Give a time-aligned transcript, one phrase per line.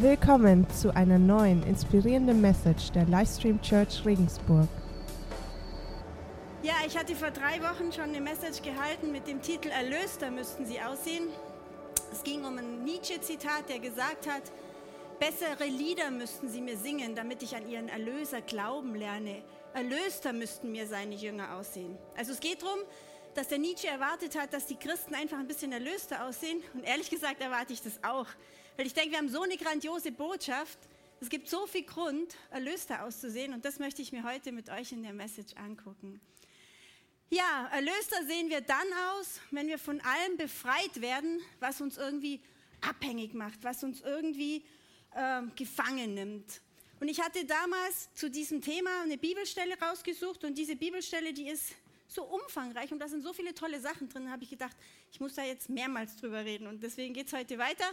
[0.00, 4.66] Willkommen zu einer neuen inspirierenden Message der Livestream Church Regensburg.
[6.62, 10.64] Ja, ich hatte vor drei Wochen schon eine Message gehalten mit dem Titel Erlöster müssten
[10.64, 11.24] sie aussehen.
[12.10, 14.44] Es ging um ein Nietzsche-Zitat, der gesagt hat,
[15.18, 19.42] bessere Lieder müssten sie mir singen, damit ich an ihren Erlöser glauben lerne.
[19.74, 21.98] Erlöster müssten mir seine Jünger aussehen.
[22.16, 22.78] Also es geht darum,
[23.34, 26.62] dass der Nietzsche erwartet hat, dass die Christen einfach ein bisschen erlöster aussehen.
[26.72, 28.28] Und ehrlich gesagt erwarte ich das auch.
[28.80, 30.78] Weil ich denke, wir haben so eine grandiose Botschaft.
[31.20, 33.52] Es gibt so viel Grund, erlöster auszusehen.
[33.52, 36.18] Und das möchte ich mir heute mit euch in der Message angucken.
[37.28, 42.40] Ja, erlöster sehen wir dann aus, wenn wir von allem befreit werden, was uns irgendwie
[42.80, 44.64] abhängig macht, was uns irgendwie
[45.14, 46.62] äh, gefangen nimmt.
[47.00, 51.74] Und ich hatte damals zu diesem Thema eine Bibelstelle rausgesucht und diese Bibelstelle, die ist
[52.10, 54.76] so umfangreich und da sind so viele tolle Sachen drin, habe ich gedacht,
[55.12, 57.84] ich muss da jetzt mehrmals drüber reden und deswegen geht es heute weiter.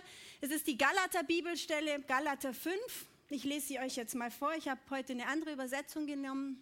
[0.42, 2.76] Es ist die Galater Bibelstelle, Galater 5.
[3.30, 4.54] Ich lese sie euch jetzt mal vor.
[4.56, 6.62] Ich habe heute eine andere Übersetzung genommen.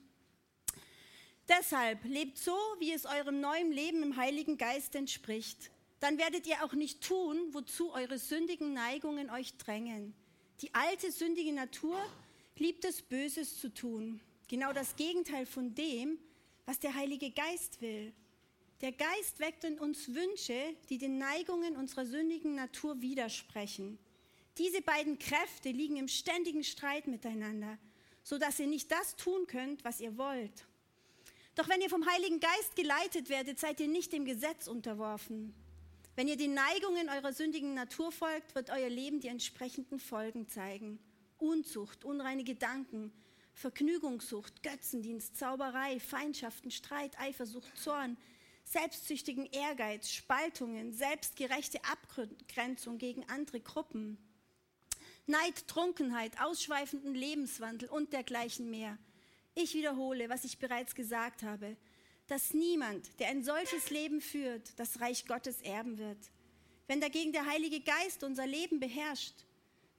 [1.48, 5.70] Deshalb lebt so, wie es eurem neuen Leben im Heiligen Geist entspricht.
[6.00, 10.14] Dann werdet ihr auch nicht tun, wozu eure sündigen Neigungen euch drängen.
[10.62, 11.98] Die alte sündige Natur
[12.58, 14.20] liebt es, Böses zu tun.
[14.48, 16.18] Genau das Gegenteil von dem,
[16.66, 18.14] was der Heilige Geist will.
[18.82, 23.98] Der Geist weckt in uns Wünsche, die den Neigungen unserer sündigen Natur widersprechen.
[24.58, 27.78] Diese beiden Kräfte liegen im ständigen Streit miteinander,
[28.24, 30.66] so dass ihr nicht das tun könnt, was ihr wollt.
[31.56, 35.54] Doch wenn ihr vom Heiligen Geist geleitet werdet, seid ihr nicht dem Gesetz unterworfen.
[36.16, 41.00] Wenn ihr den Neigungen eurer sündigen Natur folgt, wird euer Leben die entsprechenden Folgen zeigen.
[41.38, 43.12] Unzucht, unreine Gedanken,
[43.56, 48.18] Vergnügungssucht, Götzendienst, Zauberei, Feindschaften, Streit, Eifersucht, Zorn,
[48.66, 54.18] selbstsüchtigen Ehrgeiz, Spaltungen, selbstgerechte Abgrenzung gegen andere Gruppen,
[55.26, 58.98] Neid, Trunkenheit, ausschweifenden Lebenswandel und dergleichen mehr.
[59.56, 61.78] Ich wiederhole, was ich bereits gesagt habe,
[62.28, 66.18] dass niemand, der ein solches Leben führt, das Reich Gottes erben wird.
[66.88, 69.34] Wenn dagegen der Heilige Geist unser Leben beherrscht,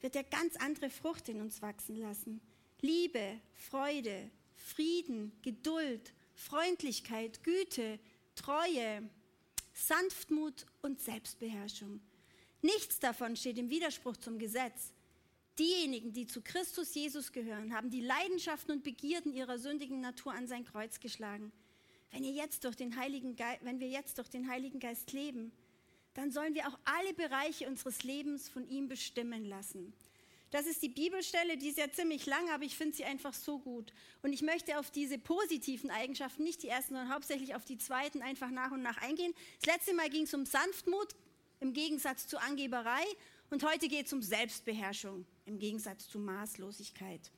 [0.01, 2.41] wird er ganz andere Frucht in uns wachsen lassen.
[2.81, 7.99] Liebe, Freude, Frieden, Geduld, Freundlichkeit, Güte,
[8.35, 9.09] Treue,
[9.73, 12.01] Sanftmut und Selbstbeherrschung.
[12.63, 14.93] Nichts davon steht im Widerspruch zum Gesetz.
[15.59, 20.47] Diejenigen, die zu Christus Jesus gehören, haben die Leidenschaften und Begierden ihrer sündigen Natur an
[20.47, 21.53] sein Kreuz geschlagen.
[22.11, 25.53] Wenn, ihr jetzt durch den Heiligen Geist, wenn wir jetzt durch den Heiligen Geist leben,
[26.15, 29.93] dann sollen wir auch alle Bereiche unseres Lebens von ihm bestimmen lassen.
[30.57, 33.59] Das ist die Bibelstelle, die ist ja ziemlich lang, aber ich finde sie einfach so
[33.59, 33.93] gut.
[34.23, 38.23] Und ich möchte auf diese positiven Eigenschaften, nicht die ersten, sondern hauptsächlich auf die zweiten
[38.23, 39.35] einfach nach und nach eingehen.
[39.61, 41.09] Das letzte Mal ging es um Sanftmut
[41.61, 43.05] im Gegensatz zu Angeberei
[43.51, 47.31] und heute geht es um Selbstbeherrschung im Gegensatz zu Maßlosigkeit.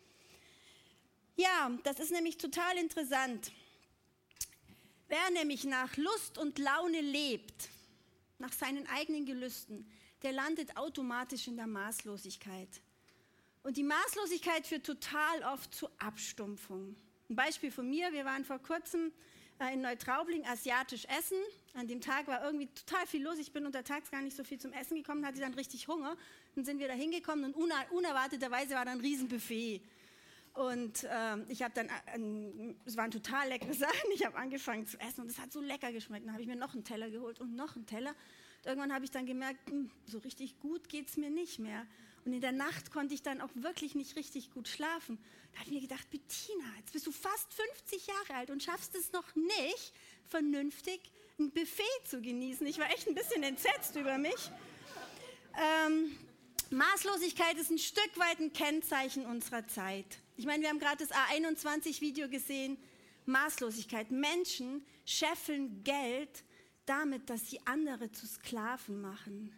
[1.34, 3.50] Ja, das ist nämlich total interessant.
[5.08, 7.68] Wer nämlich nach Lust und Laune lebt,
[8.38, 9.90] nach seinen eigenen Gelüsten,
[10.22, 12.68] der landet automatisch in der Maßlosigkeit.
[13.62, 16.96] Und die Maßlosigkeit führt total oft zu Abstumpfung.
[17.28, 19.12] Ein Beispiel von mir, wir waren vor kurzem
[19.58, 21.36] äh, in Neutraubling asiatisch essen.
[21.74, 23.38] An dem Tag war irgendwie total viel los.
[23.38, 26.16] Ich bin untertags gar nicht so viel zum Essen gekommen, hatte dann richtig Hunger.
[26.54, 29.82] Dann sind wir da hingekommen und uner unerwarteterweise war da ein Riesenbuffet.
[30.54, 34.98] Und ähm, ich habe dann, äh, es waren total leckere Sachen, ich habe angefangen zu
[35.00, 36.26] essen und es hat so lecker geschmeckt.
[36.26, 38.10] Dann habe ich mir noch einen Teller geholt und noch einen Teller.
[38.10, 41.58] Und irgendwann habe ich dann gemerkt, mh, hm, so richtig gut geht es mir nicht
[41.58, 41.86] mehr.
[42.28, 45.18] Und in der Nacht konnte ich dann auch wirklich nicht richtig gut schlafen.
[45.52, 48.94] Da habe ich mir gedacht, Bettina, jetzt bist du fast 50 Jahre alt und schaffst
[48.96, 49.94] es noch nicht,
[50.26, 51.00] vernünftig
[51.38, 52.66] ein Buffet zu genießen.
[52.66, 54.50] Ich war echt ein bisschen entsetzt über mich.
[55.56, 56.18] Ähm,
[56.68, 60.18] Maßlosigkeit ist ein Stück weit ein Kennzeichen unserer Zeit.
[60.36, 62.76] Ich meine, wir haben gerade das A21-Video gesehen.
[63.24, 64.10] Maßlosigkeit.
[64.10, 66.44] Menschen scheffeln Geld
[66.84, 69.50] damit, dass sie andere zu Sklaven machen.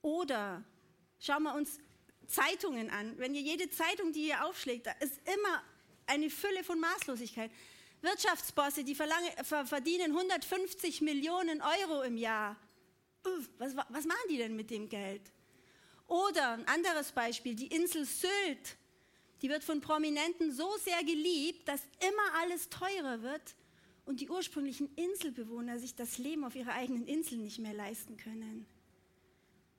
[0.00, 0.64] Oder
[1.24, 1.78] Schauen wir uns
[2.26, 3.16] Zeitungen an.
[3.16, 5.62] Wenn ihr jede Zeitung, die ihr aufschlägt, da ist immer
[6.06, 7.52] eine Fülle von Maßlosigkeit.
[8.00, 12.56] Wirtschaftsbosse, die verdienen 150 Millionen Euro im Jahr.
[13.58, 15.22] Was, was machen die denn mit dem Geld?
[16.08, 18.76] Oder ein anderes Beispiel, die Insel Sylt.
[19.42, 23.54] Die wird von Prominenten so sehr geliebt, dass immer alles teurer wird
[24.06, 28.66] und die ursprünglichen Inselbewohner sich das Leben auf ihrer eigenen Insel nicht mehr leisten können.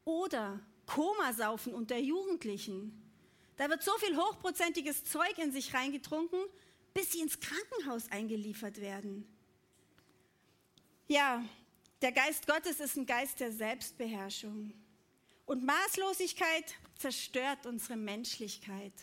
[0.06, 3.02] Oder Komasaufen unter Jugendlichen.
[3.58, 6.40] Da wird so viel hochprozentiges Zeug in sich reingetrunken,
[6.94, 9.28] bis sie ins Krankenhaus eingeliefert werden.
[11.08, 11.44] Ja,
[12.02, 14.74] der Geist Gottes ist ein Geist der Selbstbeherrschung.
[15.46, 18.94] Und Maßlosigkeit zerstört unsere Menschlichkeit.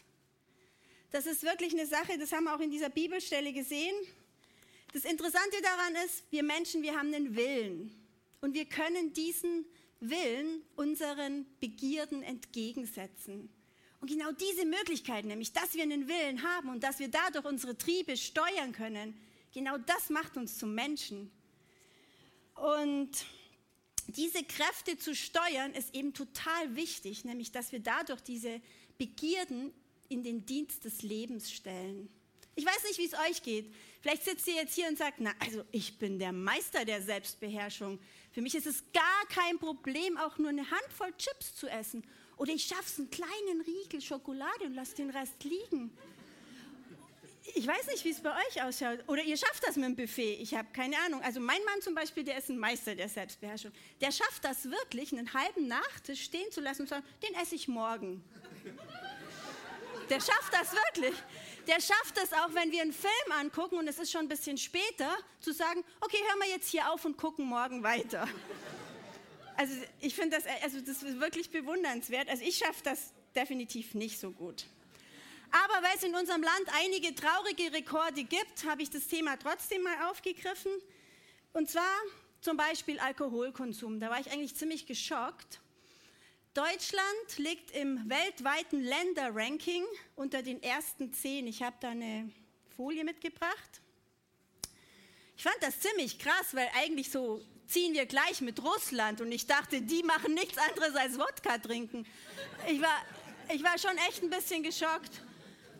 [1.10, 3.94] Das ist wirklich eine Sache, das haben wir auch in dieser Bibelstelle gesehen.
[4.92, 7.94] Das Interessante daran ist, wir Menschen, wir haben einen Willen
[8.40, 9.66] und wir können diesen
[10.00, 13.50] Willen unseren Begierden entgegensetzen.
[14.00, 17.76] Und genau diese Möglichkeit, nämlich dass wir einen Willen haben und dass wir dadurch unsere
[17.76, 19.14] Triebe steuern können,
[19.52, 21.30] genau das macht uns zum Menschen.
[22.54, 23.10] Und
[24.08, 28.60] diese Kräfte zu steuern ist eben total wichtig, nämlich dass wir dadurch diese
[28.98, 29.72] Begierden
[30.08, 32.08] in den Dienst des Lebens stellen.
[32.56, 33.72] Ich weiß nicht, wie es euch geht.
[34.00, 37.98] Vielleicht sitzt ihr jetzt hier und sagt, na, also ich bin der Meister der Selbstbeherrschung.
[38.32, 42.04] Für mich ist es gar kein Problem, auch nur eine Handvoll Chips zu essen.
[42.36, 45.90] Oder ich schaffe es einen kleinen Riegel Schokolade und lasse den Rest liegen.
[47.54, 49.00] Ich weiß nicht, wie es bei euch ausschaut.
[49.08, 50.34] Oder ihr schafft das mit dem Buffet.
[50.34, 51.22] Ich habe keine Ahnung.
[51.22, 53.72] Also mein Mann zum Beispiel, der ist ein Meister der Selbstbeherrschung.
[54.00, 57.56] Der schafft das wirklich, einen halben Nachtisch stehen zu lassen und zu sagen, den esse
[57.56, 58.22] ich morgen.
[60.08, 61.14] Der schafft das wirklich.
[61.66, 64.58] Der schafft es auch, wenn wir einen Film angucken und es ist schon ein bisschen
[64.58, 68.28] später, zu sagen, okay, hören wir jetzt hier auf und gucken morgen weiter.
[69.56, 72.28] Also ich finde das, also das ist wirklich bewundernswert.
[72.28, 74.64] Also ich schaffe das definitiv nicht so gut.
[75.50, 79.82] Aber weil es in unserem Land einige traurige Rekorde gibt, habe ich das Thema trotzdem
[79.82, 80.72] mal aufgegriffen.
[81.52, 81.92] Und zwar
[82.40, 84.00] zum Beispiel Alkoholkonsum.
[84.00, 85.60] Da war ich eigentlich ziemlich geschockt.
[86.54, 89.84] Deutschland liegt im weltweiten Länderranking
[90.16, 91.46] unter den ersten zehn.
[91.46, 92.28] Ich habe da eine
[92.76, 93.80] Folie mitgebracht.
[95.36, 99.46] Ich fand das ziemlich krass, weil eigentlich so ziehen wir gleich mit Russland und ich
[99.46, 102.04] dachte, die machen nichts anderes als Wodka trinken.
[102.68, 103.04] Ich war,
[103.54, 105.22] ich war schon echt ein bisschen geschockt.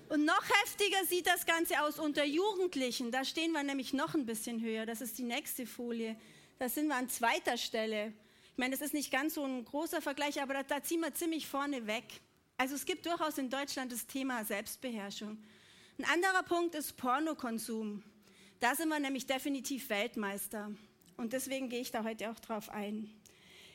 [0.08, 3.10] Und noch heftiger sieht das Ganze aus unter Jugendlichen.
[3.10, 4.86] Da stehen wir nämlich noch ein bisschen höher.
[4.86, 6.16] Das ist die nächste Folie.
[6.60, 8.12] Da sind wir an zweiter Stelle
[8.60, 11.48] meine, das ist nicht ganz so ein großer Vergleich, aber da, da ziehen wir ziemlich
[11.48, 12.04] vorne weg.
[12.58, 15.42] Also es gibt durchaus in Deutschland das Thema Selbstbeherrschung.
[15.98, 18.02] Ein anderer Punkt ist Pornokonsum.
[18.60, 20.70] Da sind wir nämlich definitiv Weltmeister.
[21.16, 23.10] Und deswegen gehe ich da heute auch drauf ein.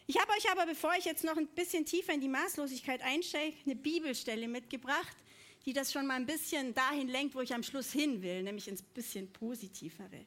[0.06, 3.58] Ich habe euch aber, bevor ich jetzt noch ein bisschen tiefer in die Maßlosigkeit einsteige,
[3.66, 5.18] eine Bibelstelle mitgebracht,
[5.66, 8.68] die das schon mal ein bisschen dahin lenkt, wo ich am Schluss hin will, nämlich
[8.68, 10.26] ins bisschen positivere.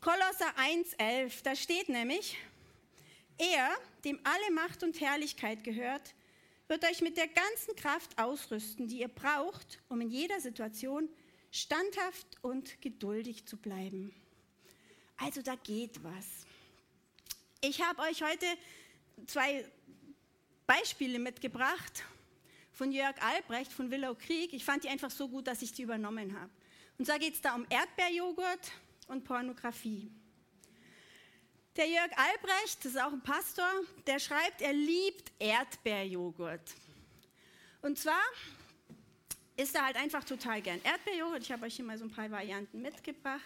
[0.00, 2.38] Kolosser 1,11, da steht nämlich,
[3.38, 3.70] er,
[4.04, 6.14] dem alle Macht und Herrlichkeit gehört,
[6.68, 11.08] wird euch mit der ganzen Kraft ausrüsten, die ihr braucht, um in jeder Situation
[11.50, 14.14] standhaft und geduldig zu bleiben.
[15.16, 16.26] Also da geht was.
[17.60, 18.46] Ich habe euch heute
[19.26, 19.64] zwei
[20.66, 22.04] Beispiele mitgebracht
[22.72, 24.52] von Jörg Albrecht von Willow Creek.
[24.52, 26.50] Ich fand die einfach so gut, dass ich die übernommen habe.
[26.98, 28.72] Und zwar geht es da um Erdbeerjoghurt
[29.08, 30.10] und Pornografie.
[31.76, 33.68] Der Jörg Albrecht, das ist auch ein Pastor,
[34.06, 36.72] der schreibt, er liebt Erdbeerjoghurt.
[37.82, 38.22] Und zwar
[39.56, 41.42] isst er halt einfach total gern Erdbeerjoghurt.
[41.42, 43.42] Ich habe euch hier mal so ein paar Varianten mitgebracht.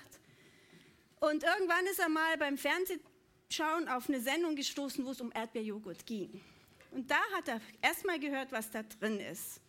[1.21, 6.05] Und irgendwann ist er mal beim Fernsehschauen auf eine Sendung gestoßen, wo es um Erdbeerjoghurt
[6.05, 6.43] ging.
[6.91, 9.63] Und da hat er erstmal gehört, was da drin ist.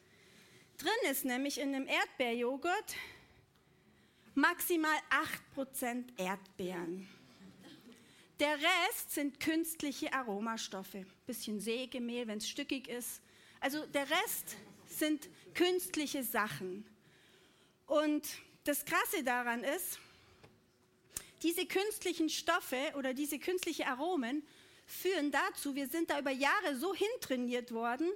[0.78, 2.96] Drin ist nämlich in einem Erdbeerjoghurt
[4.36, 4.98] maximal
[5.56, 7.08] 8% Erdbeeren.
[8.40, 11.06] Der Rest sind künstliche Aromastoffe.
[11.28, 13.22] Bisschen Sägemehl, wenn es stückig ist.
[13.60, 14.56] Also der Rest
[14.88, 16.86] sind künstliche Sachen.
[17.86, 18.24] Und
[18.64, 20.00] das Krasse daran ist,
[21.44, 24.44] diese künstlichen Stoffe oder diese künstlichen Aromen
[24.86, 28.10] führen dazu, wir sind da über Jahre so hintrainiert worden,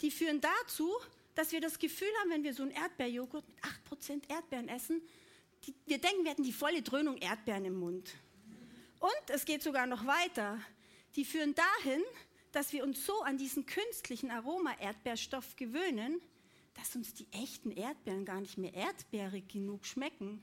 [0.00, 0.90] die führen dazu,
[1.34, 3.56] dass wir das Gefühl haben, wenn wir so einen Erdbeerjoghurt mit
[3.92, 5.02] 8% Erdbeeren essen,
[5.66, 8.14] die, wir denken, wir hätten die volle Dröhnung Erdbeeren im Mund.
[9.00, 10.60] Und es geht sogar noch weiter.
[11.14, 12.02] Die führen dahin,
[12.52, 16.20] dass wir uns so an diesen künstlichen Aroma-Erdbeerstoff gewöhnen,
[16.74, 20.42] dass uns die echten Erdbeeren gar nicht mehr erdbeerig genug schmecken.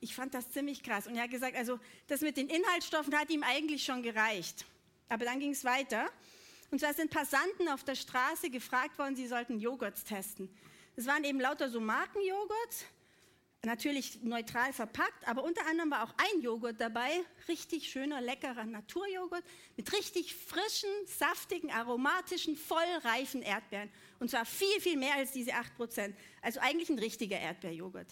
[0.00, 1.06] Ich fand das ziemlich krass.
[1.06, 1.78] Und er hat gesagt, also
[2.08, 4.64] das mit den Inhaltsstoffen hat ihm eigentlich schon gereicht.
[5.08, 6.10] Aber dann ging es weiter.
[6.70, 10.48] Und zwar sind Passanten auf der Straße gefragt worden, sie sollten Joghurts testen.
[10.96, 12.84] Es waren eben lauter so Markenjoghurts
[13.64, 17.10] natürlich neutral verpackt, aber unter anderem war auch ein Joghurt dabei,
[17.48, 19.44] richtig schöner, leckerer Naturjoghurt
[19.76, 23.90] mit richtig frischen, saftigen, aromatischen, vollreifen Erdbeeren.
[24.18, 26.14] Und zwar viel, viel mehr als diese 8%.
[26.42, 28.08] Also eigentlich ein richtiger Erdbeerjoghurt.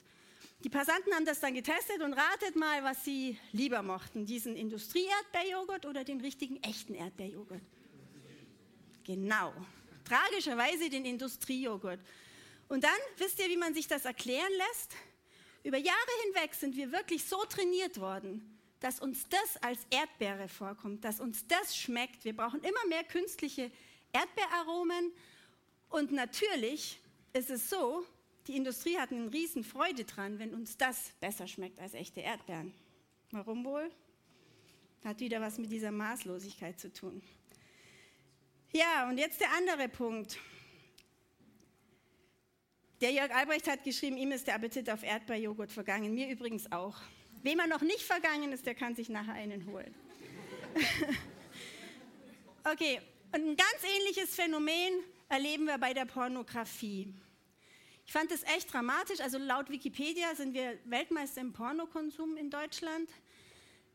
[0.65, 5.87] Die Passanten haben das dann getestet und ratet mal, was sie lieber mochten, diesen Industrie-Erdbeerjoghurt
[5.87, 7.63] oder den richtigen, echten Erdbeerjoghurt.
[9.05, 9.53] Genau.
[10.05, 11.99] Tragischerweise den Industriejoghurt.
[12.69, 14.95] Und dann, wisst ihr, wie man sich das erklären lässt?
[15.65, 21.05] Über Jahre hinweg sind wir wirklich so trainiert worden, dass uns das als Erdbeere vorkommt,
[21.05, 22.25] dass uns das schmeckt.
[22.25, 23.71] Wir brauchen immer mehr künstliche
[24.13, 25.13] Erdbeeraromen
[25.89, 26.99] Und natürlich
[27.33, 28.05] ist es so,
[28.47, 32.75] die Industrie hat eine riesen Freude dran, wenn uns das besser schmeckt als echte Erdbeeren.
[33.31, 33.91] Warum wohl?
[35.05, 37.23] Hat wieder was mit dieser Maßlosigkeit zu tun.
[38.73, 40.39] Ja, und jetzt der andere Punkt.
[43.03, 46.97] Der Jörg Albrecht hat geschrieben, ihm ist der Appetit auf Erdbeerjoghurt vergangen, mir übrigens auch.
[47.43, 49.93] Wem er noch nicht vergangen ist, der kann sich nachher einen holen.
[52.65, 53.01] okay,
[53.33, 57.13] und ein ganz ähnliches Phänomen erleben wir bei der Pornografie.
[58.07, 59.19] Ich fand das echt dramatisch.
[59.19, 63.11] Also laut Wikipedia sind wir Weltmeister im Pornokonsum in Deutschland.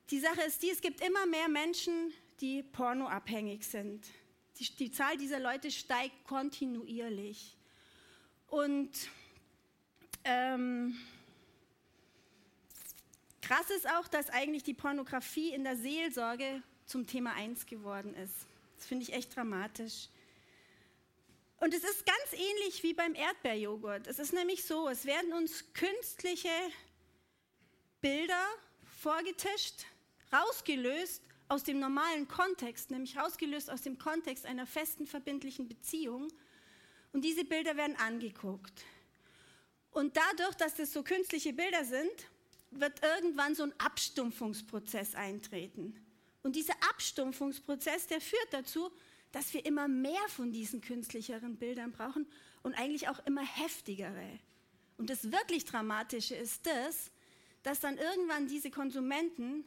[0.10, 2.12] Die Sache ist die, es gibt immer mehr Menschen,
[2.42, 4.06] die pornoabhängig sind.
[4.60, 7.57] Die, die Zahl dieser Leute steigt kontinuierlich.
[8.48, 8.92] Und
[10.24, 10.98] ähm,
[13.42, 18.48] krass ist auch, dass eigentlich die Pornografie in der Seelsorge zum Thema 1 geworden ist.
[18.78, 20.10] Das finde ich echt dramatisch.
[21.60, 24.08] Und es ist ganz ähnlich wie beim Erdbeerjoghurt.
[24.08, 26.50] Es ist nämlich so, es werden uns künstliche
[28.00, 28.46] Bilder
[29.00, 29.86] vorgetischt,
[30.32, 36.28] rausgelöst aus dem normalen Kontext, nämlich rausgelöst aus dem Kontext einer festen verbindlichen Beziehung
[37.14, 38.84] und diese Bilder werden angeguckt.
[39.92, 42.12] Und dadurch, dass das so künstliche Bilder sind,
[42.72, 45.96] wird irgendwann so ein Abstumpfungsprozess eintreten.
[46.44, 48.92] Und dieser Abstumpfungsprozess, der führt dazu,
[49.32, 52.28] dass wir immer mehr von diesen künstlicheren Bildern brauchen
[52.64, 54.40] und eigentlich auch immer heftigere.
[54.98, 57.12] Und das wirklich Dramatische ist das,
[57.64, 59.66] dass dann irgendwann diese Konsumenten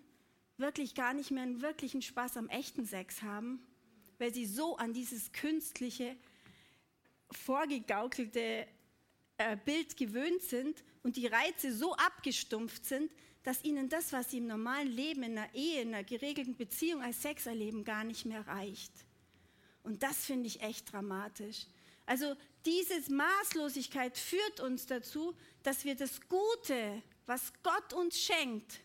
[0.56, 3.62] wirklich gar nicht mehr einen wirklichen Spaß am echten Sex haben,
[4.18, 6.16] weil sie so an dieses künstliche
[7.32, 8.66] vorgegaukelte
[9.38, 13.10] äh, Bild gewöhnt sind und die Reize so abgestumpft sind,
[13.42, 17.02] dass ihnen das, was sie im normalen Leben, in einer Ehe, in einer geregelten Beziehung
[17.02, 18.92] als Sex erleben, gar nicht mehr reicht.
[19.82, 21.66] Und das finde ich echt dramatisch.
[22.04, 22.34] Also
[22.66, 28.80] diese Maßlosigkeit führt uns dazu, dass wir das Gute, was Gott uns schenkt,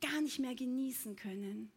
[0.00, 1.72] gar nicht mehr genießen können.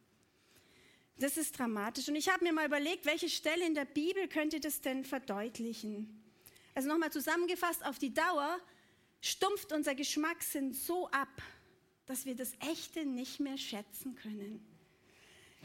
[1.24, 2.10] Das ist dramatisch.
[2.10, 6.22] Und ich habe mir mal überlegt, welche Stelle in der Bibel könnte das denn verdeutlichen?
[6.76, 8.60] Also nochmal zusammengefasst, auf die Dauer
[9.22, 11.42] stumpft unser Geschmackssinn so ab,
[12.08, 14.68] dass wir das Echte nicht mehr schätzen können.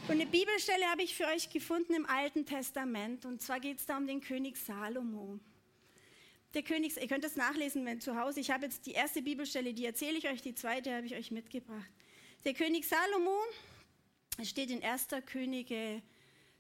[0.05, 3.25] Und eine Bibelstelle habe ich für euch gefunden im Alten Testament.
[3.25, 5.41] Und zwar geht es da um den König Salomo.
[6.55, 8.39] Der König, ihr könnt das nachlesen, wenn zu Hause.
[8.39, 11.33] Ich habe jetzt die erste Bibelstelle, die erzähle ich euch, die zweite habe ich euch
[11.33, 11.91] mitgebracht.
[12.45, 13.37] Der König Salomo
[14.41, 15.09] es steht in 1.
[15.27, 16.01] Könige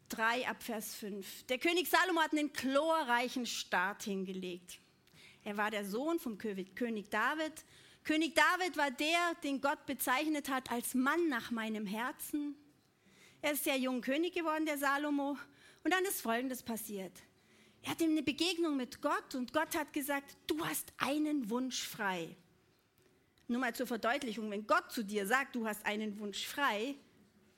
[0.09, 1.45] 3 ab Vers 5.
[1.45, 4.81] Der König Salomo hat einen glorreichen Start hingelegt.
[5.45, 6.75] Er war der Sohn vom König
[7.11, 7.53] David.
[8.03, 12.57] König David war der, den Gott bezeichnet hat als Mann nach meinem Herzen.
[13.43, 15.39] Er ist sehr jung König geworden, der Salomo.
[15.85, 17.13] Und dann ist Folgendes passiert.
[17.83, 22.35] Er hatte eine Begegnung mit Gott und Gott hat gesagt, du hast einen Wunsch frei.
[23.47, 26.97] Nur mal zur Verdeutlichung, wenn Gott zu dir sagt, du hast einen Wunsch frei,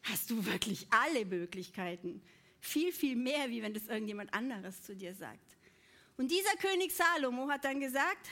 [0.03, 2.23] hast du wirklich alle Möglichkeiten.
[2.61, 5.57] Viel, viel mehr, wie wenn das irgendjemand anderes zu dir sagt.
[6.17, 8.29] Und dieser König Salomo hat dann gesagt,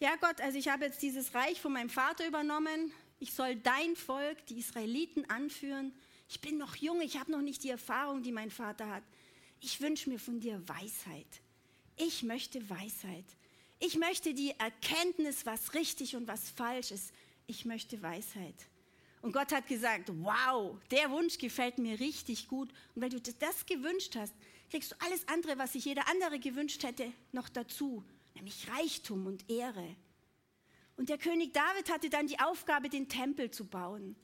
[0.00, 3.94] ja Gott, also ich habe jetzt dieses Reich von meinem Vater übernommen, ich soll dein
[3.96, 5.92] Volk, die Israeliten, anführen.
[6.28, 9.02] Ich bin noch jung, ich habe noch nicht die Erfahrung, die mein Vater hat.
[9.60, 11.26] Ich wünsche mir von dir Weisheit.
[11.96, 13.26] Ich möchte Weisheit.
[13.78, 17.12] Ich möchte die Erkenntnis, was richtig und was falsch ist.
[17.46, 18.54] Ich möchte Weisheit.
[19.22, 22.72] Und Gott hat gesagt, wow, der Wunsch gefällt mir richtig gut.
[22.94, 24.34] Und weil du das gewünscht hast,
[24.70, 29.50] kriegst du alles andere, was sich jeder andere gewünscht hätte, noch dazu, nämlich Reichtum und
[29.50, 29.96] Ehre.
[30.96, 34.16] Und der König David hatte dann die Aufgabe, den Tempel zu bauen.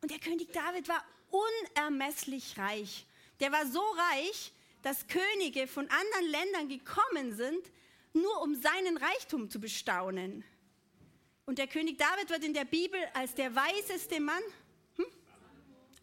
[0.00, 3.06] Und der König David war unermesslich reich.
[3.40, 3.82] Der war so
[4.12, 7.70] reich, dass Könige von anderen Ländern gekommen sind,
[8.12, 10.44] nur um seinen Reichtum zu bestaunen.
[11.50, 14.40] Und der König David wird in der Bibel als der weiseste Mann.
[14.94, 15.06] Hm?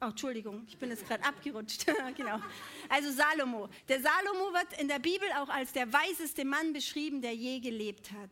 [0.01, 1.85] Oh, Entschuldigung, ich bin jetzt gerade abgerutscht.
[2.17, 2.41] genau.
[2.89, 3.69] Also Salomo.
[3.87, 8.11] Der Salomo wird in der Bibel auch als der weiseste Mann beschrieben, der je gelebt
[8.11, 8.29] hat.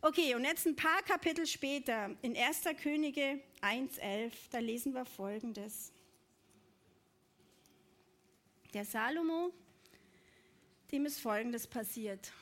[0.00, 2.62] Okay, und jetzt ein paar Kapitel später, in 1.
[2.82, 5.92] Könige 1,11, da lesen wir folgendes.
[8.72, 9.52] Der Salomo,
[10.90, 12.32] dem ist folgendes passiert.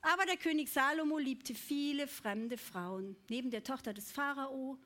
[0.00, 4.78] Aber der König Salomo liebte viele fremde Frauen, neben der Tochter des Pharao,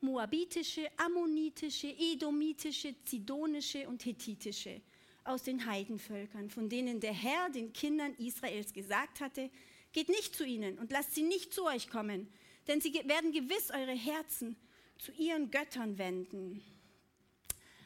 [0.00, 4.80] moabitische, ammonitische, edomitische, zidonische und hethitische
[5.24, 9.50] aus den Heidenvölkern, von denen der Herr den Kindern Israels gesagt hatte,
[9.92, 12.32] geht nicht zu ihnen und lasst sie nicht zu euch kommen,
[12.66, 14.56] denn sie werden gewiss eure Herzen
[14.98, 16.62] zu ihren Göttern wenden.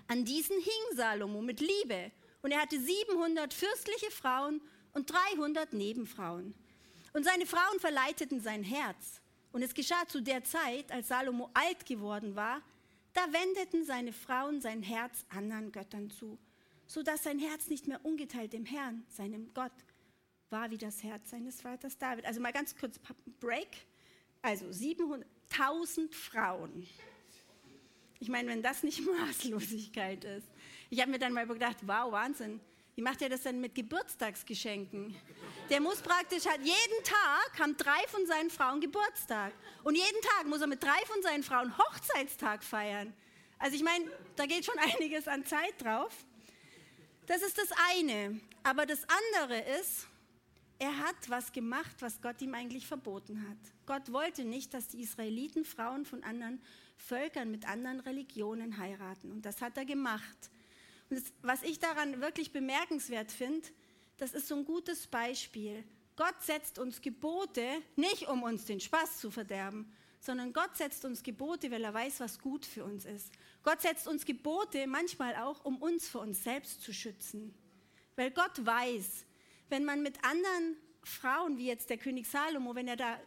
[0.09, 2.11] An diesen hing Salomo mit Liebe
[2.43, 4.61] und er hatte 700 fürstliche Frauen
[4.93, 6.55] und 300 Nebenfrauen.
[7.12, 9.21] Und seine Frauen verleiteten sein Herz.
[9.52, 12.62] Und es geschah zu der Zeit, als Salomo alt geworden war,
[13.12, 16.38] da wendeten seine Frauen sein Herz anderen Göttern zu,
[16.87, 19.73] so dass sein Herz nicht mehr ungeteilt dem Herrn, seinem Gott,
[20.49, 22.25] war wie das Herz seines Vaters David.
[22.25, 22.99] Also mal ganz kurz
[23.40, 23.69] Break.
[24.40, 26.87] Also 700.000 Frauen.
[28.21, 30.49] Ich meine, wenn das nicht Maßlosigkeit ist.
[30.90, 32.61] Ich habe mir dann mal gedacht, wow, Wahnsinn.
[32.95, 35.17] Wie macht er das denn mit Geburtstagsgeschenken?
[35.71, 39.55] Der muss praktisch, hat jeden Tag, haben drei von seinen Frauen Geburtstag.
[39.83, 43.15] Und jeden Tag muss er mit drei von seinen Frauen Hochzeitstag feiern.
[43.59, 44.05] Also ich meine,
[44.37, 46.13] da geht schon einiges an Zeit drauf.
[47.27, 48.41] Das ist das eine.
[48.63, 50.07] Aber das andere ist,
[50.79, 53.57] er hat was gemacht, was Gott ihm eigentlich verboten hat.
[53.87, 56.61] Gott wollte nicht, dass die Israeliten Frauen von anderen
[56.97, 59.31] Völkern mit anderen Religionen heiraten.
[59.31, 60.51] Und das hat er gemacht.
[61.42, 63.69] Was ich daran wirklich bemerkenswert finde,
[64.16, 65.85] das ist so ein gutes Beispiel.
[66.16, 67.66] Gott setzt uns Gebote
[67.97, 72.21] nicht, um uns den Spaß zu verderben, sondern Gott setzt uns Gebote, weil er weiß,
[72.21, 73.33] was gut für uns ist.
[73.62, 77.54] Gott setzt uns Gebote manchmal auch, um uns vor uns selbst zu schützen.
[78.16, 79.25] Weil Gott weiß,
[79.69, 83.21] wenn man mit anderen Frauen, wie jetzt der König Salomo, wenn er da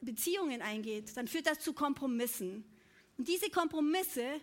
[0.00, 2.64] Beziehungen eingeht, dann führt das zu Kompromissen.
[3.18, 4.40] Und diese Kompromisse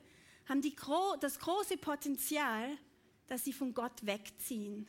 [0.48, 0.76] haben die,
[1.20, 2.78] das große Potenzial,
[3.28, 4.88] dass sie von Gott wegziehen.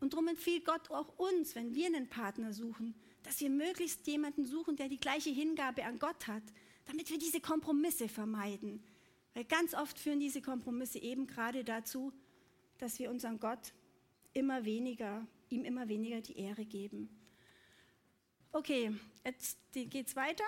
[0.00, 4.44] Und darum empfiehlt Gott auch uns, wenn wir einen Partner suchen, dass wir möglichst jemanden
[4.44, 6.42] suchen, der die gleiche Hingabe an Gott hat,
[6.86, 8.82] damit wir diese Kompromisse vermeiden.
[9.34, 12.12] Weil ganz oft führen diese Kompromisse eben gerade dazu,
[12.78, 13.72] dass wir unseren Gott
[14.32, 17.08] immer weniger, ihm immer weniger die Ehre geben.
[18.52, 18.92] Okay,
[19.24, 20.44] jetzt geht es weiter.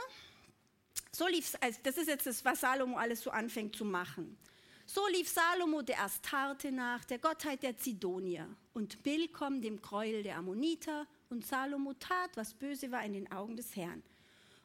[1.18, 4.38] So lief also das ist jetzt das, was Salomo alles so anfängt zu machen.
[4.86, 10.36] So lief Salomo der Astarte nach, der Gottheit der Zidonier, und Bilkom dem Gräuel der
[10.36, 14.04] Ammoniter, und Salomo tat, was böse war in den Augen des Herrn.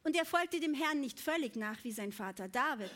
[0.03, 2.91] Und er folgte dem Herrn nicht völlig nach wie sein Vater David.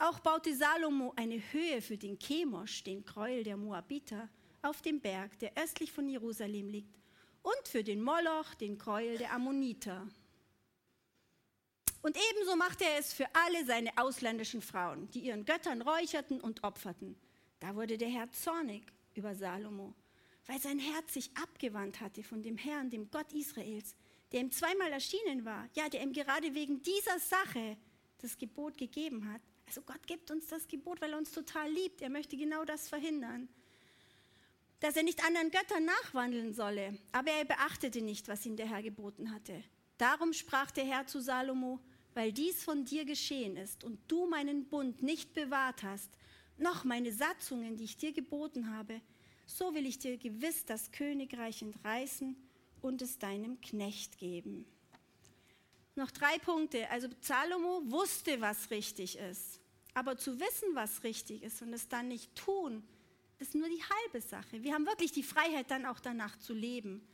[0.00, 4.28] Auch baute Salomo eine Höhe für den Chemosh, den Gräuel der Moabiter,
[4.60, 6.98] auf dem Berg, der östlich von Jerusalem liegt,
[7.42, 10.08] und für den Moloch, den Gräuel der Ammoniter.
[12.02, 16.64] Und ebenso machte er es für alle seine ausländischen Frauen, die ihren Göttern räucherten und
[16.64, 17.16] opferten.
[17.60, 18.82] Da wurde der Herr zornig
[19.14, 19.94] über Salomo,
[20.46, 23.94] weil sein Herz sich abgewandt hatte von dem Herrn, dem Gott Israels,
[24.32, 27.76] der ihm zweimal erschienen war, ja, der ihm gerade wegen dieser Sache
[28.18, 29.40] das Gebot gegeben hat.
[29.66, 32.02] Also Gott gibt uns das Gebot, weil er uns total liebt.
[32.02, 33.48] Er möchte genau das verhindern.
[34.80, 38.82] Dass er nicht anderen Göttern nachwandeln solle, aber er beachtete nicht, was ihm der Herr
[38.82, 39.62] geboten hatte.
[39.98, 41.78] Darum sprach der Herr zu Salomo,
[42.14, 46.10] weil dies von dir geschehen ist und du meinen Bund nicht bewahrt hast,
[46.58, 49.00] noch meine Satzungen, die ich dir geboten habe,
[49.46, 52.36] so will ich dir gewiss das Königreich entreißen
[52.80, 54.66] und es deinem Knecht geben.
[55.94, 56.88] Noch drei Punkte.
[56.90, 59.60] Also Salomo wusste, was richtig ist.
[59.94, 62.82] Aber zu wissen, was richtig ist und es dann nicht tun,
[63.38, 64.62] ist nur die halbe Sache.
[64.62, 67.06] Wir haben wirklich die Freiheit, dann auch danach zu leben.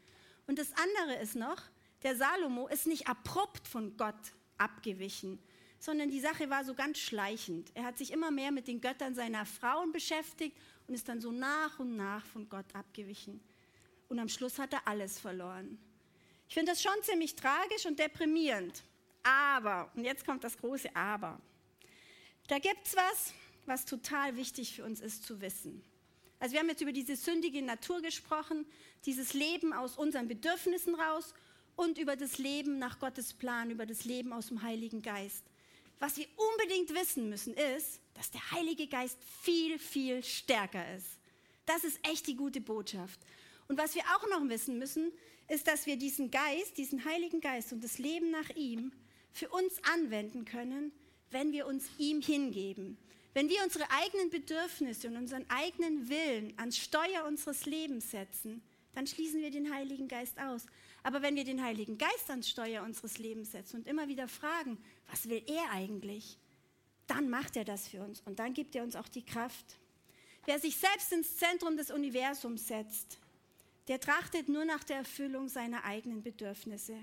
[0.47, 1.61] Und das andere ist noch,
[2.03, 4.15] der Salomo ist nicht abrupt von Gott
[4.59, 5.39] abgewichen,
[5.79, 7.71] sondern die Sache war so ganz schleichend.
[7.75, 11.31] Er hat sich immer mehr mit den Göttern seiner Frauen beschäftigt und ist dann so
[11.31, 13.41] nach und nach von Gott abgewichen.
[14.09, 15.79] Und am Schluss hat er alles verloren.
[16.49, 18.83] Ich finde das schon ziemlich tragisch und deprimierend.
[19.23, 21.41] Aber, und jetzt kommt das große Aber,
[22.49, 23.35] da gibt es was,
[23.67, 25.85] was total wichtig für uns ist zu wissen.
[26.41, 28.65] Also wir haben jetzt über diese sündige Natur gesprochen,
[29.05, 31.35] dieses Leben aus unseren Bedürfnissen raus
[31.79, 35.45] und über das Leben nach Gottes Plan, über das Leben aus dem Heiligen Geist.
[36.01, 41.07] Was wir unbedingt wissen müssen, ist, dass der Heilige Geist viel, viel stärker ist.
[41.67, 43.21] Das ist echt die gute Botschaft.
[43.69, 45.13] Und was wir auch noch wissen müssen,
[45.47, 48.93] ist, dass wir diesen Geist, diesen Heiligen Geist und das Leben nach ihm
[49.31, 50.91] für uns anwenden können,
[51.31, 52.99] wenn wir uns ihm hingeben.
[53.35, 58.63] Wenn wir unsere eigenen Bedürfnisse und unseren eigenen Willen ans Steuer unseres Lebens setzen,
[58.95, 60.67] dann schließen wir den Heiligen Geist aus.
[61.03, 64.79] Aber wenn wir den Heiligen Geist ans Steuer unseres Lebens setzen und immer wieder fragen,
[65.11, 66.39] was will er eigentlich,
[67.07, 69.79] dann macht er das für uns und dann gibt er uns auch die Kraft.
[70.45, 73.19] Wer sich selbst ins Zentrum des Universums setzt,
[73.89, 76.97] der trachtet nur nach der Erfüllung seiner eigenen Bedürfnisse.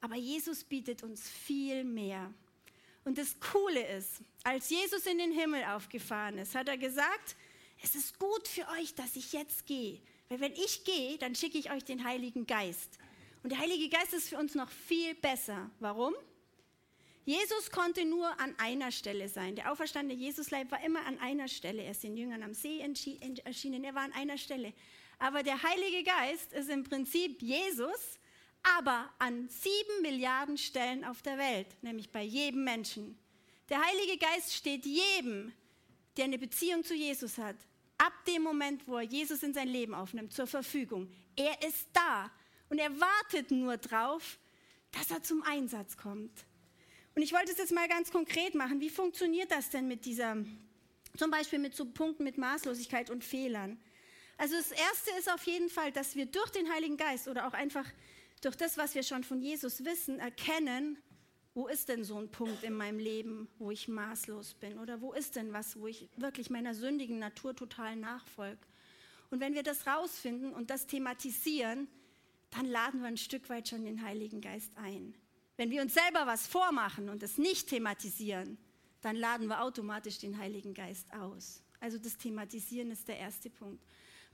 [0.00, 2.32] Aber Jesus bietet uns viel mehr.
[3.04, 7.36] Und das Coole ist, als Jesus in den Himmel aufgefahren ist, hat er gesagt,
[7.82, 10.00] es ist gut für euch, dass ich jetzt gehe.
[10.32, 12.98] Weil wenn ich gehe, dann schicke ich euch den Heiligen Geist.
[13.42, 15.70] Und der Heilige Geist ist für uns noch viel besser.
[15.78, 16.14] Warum?
[17.26, 19.56] Jesus konnte nur an einer Stelle sein.
[19.56, 21.82] Der auferstandene Jesusleib war immer an einer Stelle.
[21.82, 24.72] Er ist den Jüngern am See erschienen, er war an einer Stelle.
[25.18, 28.18] Aber der Heilige Geist ist im Prinzip Jesus,
[28.78, 33.18] aber an sieben Milliarden Stellen auf der Welt, nämlich bei jedem Menschen.
[33.68, 35.52] Der Heilige Geist steht jedem,
[36.16, 37.56] der eine Beziehung zu Jesus hat,
[38.02, 41.08] ab dem Moment, wo er Jesus in sein Leben aufnimmt, zur Verfügung.
[41.36, 42.30] Er ist da
[42.68, 44.38] und er wartet nur drauf,
[44.90, 46.32] dass er zum Einsatz kommt.
[47.14, 48.80] Und ich wollte es jetzt mal ganz konkret machen.
[48.80, 50.36] Wie funktioniert das denn mit dieser,
[51.16, 53.80] zum Beispiel mit so Punkten mit Maßlosigkeit und Fehlern?
[54.36, 57.52] Also das Erste ist auf jeden Fall, dass wir durch den Heiligen Geist oder auch
[57.52, 57.86] einfach
[58.40, 61.00] durch das, was wir schon von Jesus wissen, erkennen,
[61.54, 64.78] wo ist denn so ein Punkt in meinem Leben, wo ich maßlos bin?
[64.78, 68.60] Oder wo ist denn was, wo ich wirklich meiner sündigen Natur total nachfolge?
[69.30, 71.88] Und wenn wir das rausfinden und das thematisieren,
[72.50, 75.14] dann laden wir ein Stück weit schon den Heiligen Geist ein.
[75.56, 78.58] Wenn wir uns selber was vormachen und es nicht thematisieren,
[79.02, 81.62] dann laden wir automatisch den Heiligen Geist aus.
[81.80, 83.84] Also das Thematisieren ist der erste Punkt.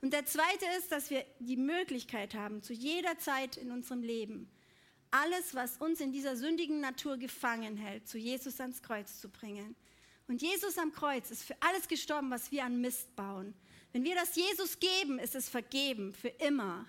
[0.01, 4.49] Und der zweite ist, dass wir die Möglichkeit haben, zu jeder Zeit in unserem Leben
[5.11, 9.75] alles, was uns in dieser sündigen Natur gefangen hält, zu Jesus ans Kreuz zu bringen.
[10.27, 13.53] Und Jesus am Kreuz ist für alles gestorben, was wir an Mist bauen.
[13.91, 16.85] Wenn wir das Jesus geben, ist es vergeben für immer.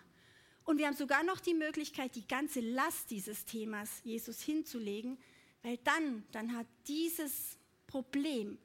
[0.64, 5.18] Und wir haben sogar noch die Möglichkeit, die ganze Last dieses Themas Jesus hinzulegen,
[5.62, 8.58] weil dann, dann hat dieses Problem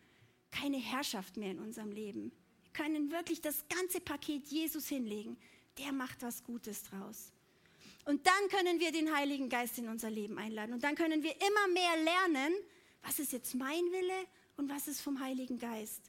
[0.51, 2.31] keine Herrschaft mehr in unserem Leben
[2.75, 5.37] können wirklich das ganze Paket Jesus hinlegen.
[5.77, 7.31] Der macht was Gutes draus.
[8.05, 10.73] Und dann können wir den Heiligen Geist in unser Leben einladen.
[10.73, 12.53] Und dann können wir immer mehr lernen,
[13.03, 16.01] was ist jetzt mein Wille und was ist vom Heiligen Geist.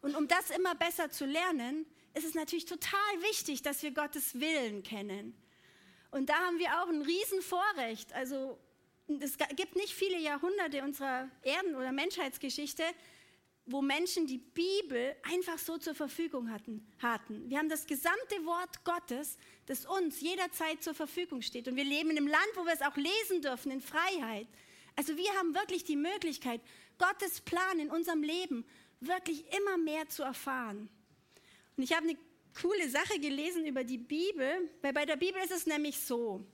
[0.00, 4.38] Und um das immer besser zu lernen, ist es natürlich total wichtig, dass wir Gottes
[4.38, 5.34] Willen kennen.
[6.12, 8.12] Und da haben wir auch ein Riesenvorrecht.
[8.12, 8.56] Also
[9.20, 12.84] es gibt nicht viele Jahrhunderte unserer Erden- oder Menschheitsgeschichte,
[13.66, 17.48] wo Menschen die Bibel einfach so zur Verfügung hatten, hatten.
[17.48, 21.66] Wir haben das gesamte Wort Gottes, das uns jederzeit zur Verfügung steht.
[21.66, 24.46] Und wir leben in einem Land, wo wir es auch lesen dürfen, in Freiheit.
[24.96, 26.60] Also wir haben wirklich die Möglichkeit,
[26.98, 28.66] Gottes Plan in unserem Leben
[29.00, 30.88] wirklich immer mehr zu erfahren.
[31.76, 32.18] Und ich habe eine
[32.60, 36.46] coole Sache gelesen über die Bibel, weil bei der Bibel ist es nämlich so,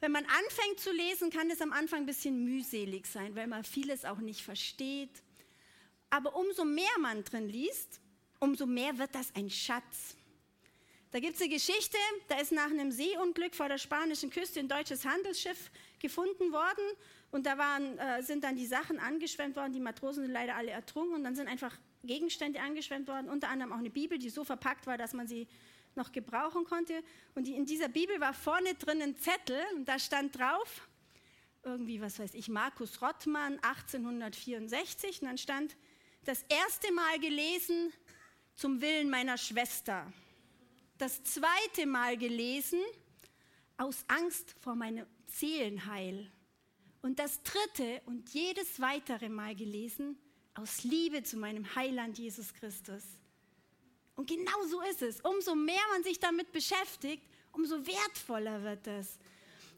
[0.00, 3.64] wenn man anfängt zu lesen, kann es am Anfang ein bisschen mühselig sein, weil man
[3.64, 5.10] vieles auch nicht versteht
[6.10, 8.00] aber umso mehr man drin liest,
[8.40, 10.16] umso mehr wird das ein Schatz.
[11.10, 11.96] Da gibt es eine Geschichte,
[12.28, 16.84] da ist nach einem Seeunglück vor der spanischen Küste ein deutsches Handelsschiff gefunden worden
[17.30, 20.70] und da waren, äh, sind dann die Sachen angeschwemmt worden, die Matrosen sind leider alle
[20.70, 24.44] ertrunken und dann sind einfach Gegenstände angeschwemmt worden, unter anderem auch eine Bibel, die so
[24.44, 25.48] verpackt war, dass man sie
[25.94, 27.02] noch gebrauchen konnte.
[27.34, 30.88] Und die, in dieser Bibel war vorne drin ein Zettel und da stand drauf,
[31.64, 35.76] irgendwie, was weiß ich, Markus Rottmann, 1864, und dann stand,
[36.24, 37.92] das erste Mal gelesen
[38.54, 40.12] zum Willen meiner Schwester.
[40.98, 42.80] Das zweite Mal gelesen
[43.76, 46.30] aus Angst vor meinem Seelenheil.
[47.02, 50.18] Und das dritte und jedes weitere Mal gelesen
[50.54, 53.04] aus Liebe zu meinem Heiland Jesus Christus.
[54.16, 55.20] Und genau so ist es.
[55.20, 59.18] Umso mehr man sich damit beschäftigt, umso wertvoller wird es.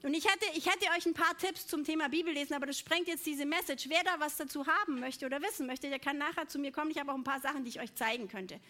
[0.03, 3.07] Und ich hätte, ich hätte euch ein paar Tipps zum Thema Bibellesen, aber das sprengt
[3.07, 3.89] jetzt diese Message.
[3.89, 6.91] Wer da was dazu haben möchte oder wissen möchte, der kann nachher zu mir kommen.
[6.91, 8.61] Ich habe auch ein paar Sachen, die ich euch zeigen könnte.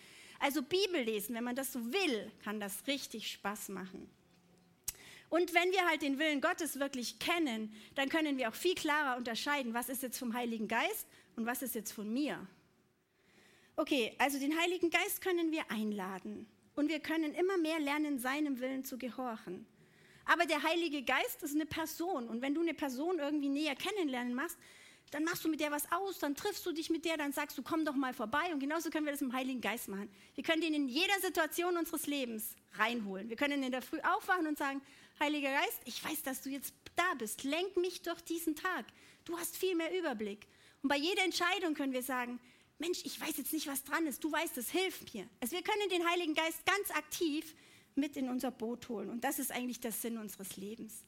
[0.40, 4.10] Also Bibellesen, wenn man das so will, kann das richtig Spaß machen.
[5.28, 9.16] Und wenn wir halt den Willen Gottes wirklich kennen, dann können wir auch viel klarer
[9.16, 12.44] unterscheiden, was ist jetzt vom Heiligen Geist und was ist jetzt von mir.
[13.76, 18.58] Okay, also den Heiligen Geist können wir einladen und wir können immer mehr lernen, seinem
[18.58, 19.66] Willen zu gehorchen.
[20.30, 22.28] Aber der Heilige Geist ist eine Person.
[22.28, 24.56] Und wenn du eine Person irgendwie näher kennenlernen machst,
[25.10, 27.58] dann machst du mit der was aus, dann triffst du dich mit der, dann sagst
[27.58, 28.52] du, komm doch mal vorbei.
[28.52, 30.08] Und genauso können wir das dem Heiligen Geist machen.
[30.36, 33.28] Wir können ihn in jeder Situation unseres Lebens reinholen.
[33.28, 34.80] Wir können in der Früh aufwachen und sagen,
[35.18, 37.42] Heiliger Geist, ich weiß, dass du jetzt da bist.
[37.42, 38.86] Lenk mich durch diesen Tag.
[39.24, 40.46] Du hast viel mehr Überblick.
[40.84, 42.38] Und bei jeder Entscheidung können wir sagen,
[42.78, 44.22] Mensch, ich weiß jetzt nicht, was dran ist.
[44.22, 45.28] Du weißt es, hilf mir.
[45.40, 47.52] Also wir können den Heiligen Geist ganz aktiv
[47.94, 49.10] mit in unser Boot holen.
[49.10, 51.04] Und das ist eigentlich der Sinn unseres Lebens.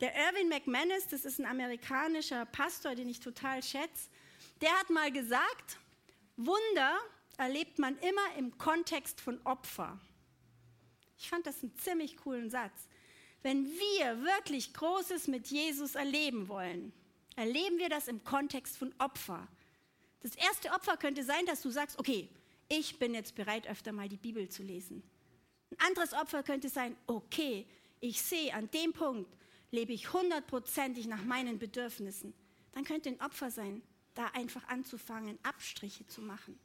[0.00, 4.10] Der Irvin McManus, das ist ein amerikanischer Pastor, den ich total schätze,
[4.60, 5.78] der hat mal gesagt,
[6.36, 6.98] Wunder
[7.38, 9.98] erlebt man immer im Kontext von Opfer.
[11.18, 12.88] Ich fand das einen ziemlich coolen Satz.
[13.42, 16.92] Wenn wir wirklich Großes mit Jesus erleben wollen,
[17.36, 19.46] erleben wir das im Kontext von Opfer.
[20.20, 22.28] Das erste Opfer könnte sein, dass du sagst, okay,
[22.68, 25.02] ich bin jetzt bereit, öfter mal die Bibel zu lesen.
[25.78, 27.66] Anderes Opfer könnte sein, okay,
[28.00, 29.36] ich sehe, an dem Punkt
[29.70, 32.34] lebe ich hundertprozentig nach meinen Bedürfnissen.
[32.72, 33.82] Dann könnte ein Opfer sein,
[34.14, 36.58] da einfach anzufangen, Abstriche zu machen.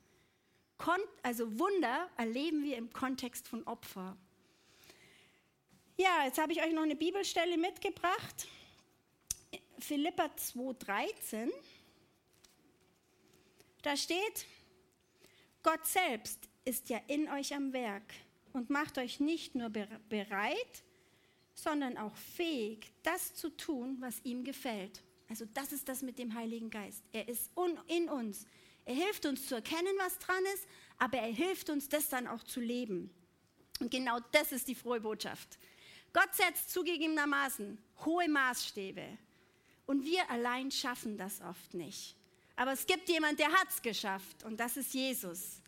[0.77, 4.17] Kon also Wunder erleben wir im Kontext von Opfer.
[5.97, 8.47] Ja, jetzt habe ich euch noch eine Bibelstelle mitgebracht.
[9.77, 11.51] Philippa 2,13.
[13.83, 14.45] Da steht,
[15.63, 18.13] Gott selbst ist ja in euch am Werk
[18.53, 20.83] und macht euch nicht nur bereit,
[21.53, 25.03] sondern auch fähig, das zu tun, was ihm gefällt.
[25.29, 27.03] Also das ist das mit dem Heiligen Geist.
[27.13, 27.51] Er ist
[27.87, 28.45] in uns.
[28.85, 32.43] Er hilft uns zu erkennen, was dran ist, aber er hilft uns, das dann auch
[32.43, 33.09] zu leben.
[33.79, 35.57] Und genau das ist die frohe Botschaft.
[36.13, 39.17] Gott setzt zugegebenermaßen hohe Maßstäbe.
[39.85, 42.15] Und wir allein schaffen das oft nicht.
[42.55, 45.60] Aber es gibt jemand, der hat es geschafft und das ist Jesus.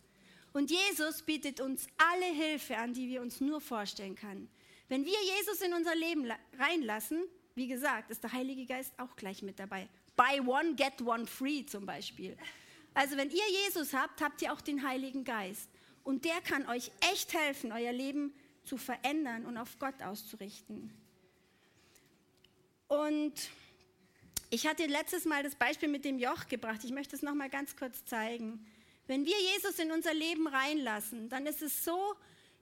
[0.54, 4.50] Und Jesus bietet uns alle Hilfe an, die wir uns nur vorstellen können.
[4.88, 7.24] Wenn wir Jesus in unser Leben reinlassen,
[7.56, 9.90] wie gesagt, ist der Heilige Geist auch gleich mit dabei.
[10.16, 12.38] Buy one, get one free zum Beispiel.
[12.94, 15.70] Also wenn ihr Jesus habt, habt ihr auch den Heiligen Geist.
[16.04, 20.94] Und der kann euch echt helfen, euer Leben zu verändern und auf Gott auszurichten.
[22.88, 23.34] Und
[24.50, 26.82] ich hatte letztes Mal das Beispiel mit dem Joch gebracht.
[26.84, 28.66] Ich möchte es noch mal ganz kurz zeigen.
[29.08, 32.16] Wenn wir Jesus in unser Leben reinlassen, dann ist es so,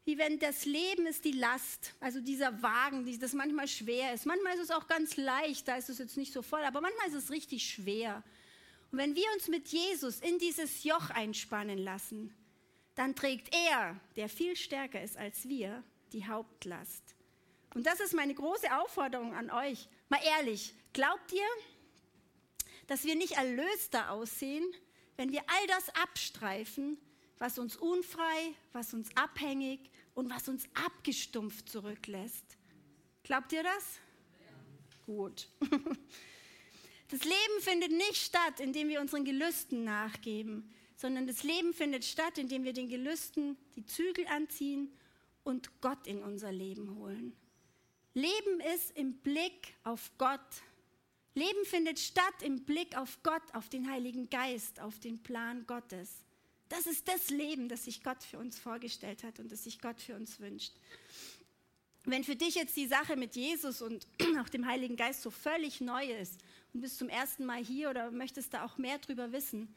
[0.06, 4.25] wie wenn das Leben ist die Last, also dieser Wagen, das manchmal schwer ist.
[4.25, 7.08] Manchmal ist es auch ganz leicht, da ist es jetzt nicht so voll, aber manchmal
[7.10, 8.23] ist es richtig schwer.
[8.91, 12.36] Und wenn wir uns mit Jesus in dieses Joch einspannen lassen,
[12.95, 17.15] dann trägt er, der viel stärker ist als wir, die Hauptlast.
[17.73, 19.88] Und das ist meine große Aufforderung an euch.
[20.10, 21.47] Mal ehrlich, glaubt ihr,
[22.88, 24.65] dass wir nicht erlöster aussehen,
[25.17, 26.97] wenn wir all das abstreifen,
[27.39, 29.80] was uns unfrei, was uns abhängig
[30.13, 32.45] und was uns abgestumpft zurücklässt.
[33.24, 34.00] Glaubt ihr das?
[34.39, 35.06] Ja.
[35.06, 35.47] Gut.
[37.12, 42.38] Das Leben findet nicht statt, indem wir unseren Gelüsten nachgeben, sondern das Leben findet statt,
[42.38, 44.93] indem wir den Gelüsten die Zügel anziehen
[45.43, 47.36] und Gott in unser Leben holen.
[48.13, 50.39] Leben ist im Blick auf Gott
[51.34, 56.10] Leben findet statt im Blick auf Gott, auf den Heiligen Geist, auf den Plan Gottes.
[56.67, 60.00] Das ist das Leben, das sich Gott für uns vorgestellt hat und das sich Gott
[60.00, 60.74] für uns wünscht.
[62.04, 64.08] Wenn für dich jetzt die Sache mit Jesus und
[64.41, 66.39] auch dem Heiligen Geist so völlig neu ist
[66.74, 69.74] und bist zum ersten Mal hier oder möchtest da auch mehr drüber wissen,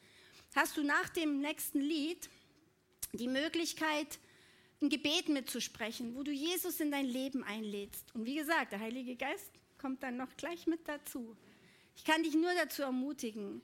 [0.55, 2.31] hast du nach dem nächsten Lied
[3.12, 4.19] die Möglichkeit,
[4.81, 8.14] ein Gebet mitzusprechen, wo du Jesus in dein Leben einlädst.
[8.14, 9.51] Und wie gesagt, der Heilige Geist
[9.85, 11.37] kommt dann noch gleich mit dazu.
[11.94, 13.61] Ich kann dich nur dazu ermutigen,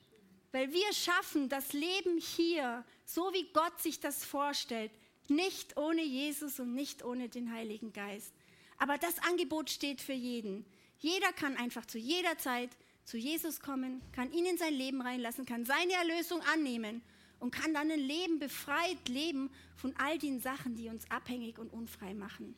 [0.52, 4.92] weil wir schaffen das Leben hier, so wie Gott sich das vorstellt,
[5.28, 8.34] nicht ohne Jesus und nicht ohne den Heiligen Geist.
[8.76, 10.66] Aber das Angebot steht für jeden.
[10.98, 12.68] Jeder kann einfach zu jeder Zeit
[13.06, 17.00] zu Jesus kommen, kann ihn in sein Leben reinlassen, kann seine Erlösung annehmen
[17.38, 21.72] und kann dann ein Leben befreit leben von all den Sachen, die uns abhängig und
[21.72, 22.48] unfrei machen.